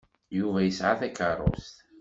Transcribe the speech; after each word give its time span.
Yuba 0.37 0.59
yesɛa 0.63 0.95
takeṛṛust. 0.99 1.75